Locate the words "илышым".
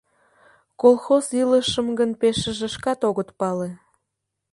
1.41-1.87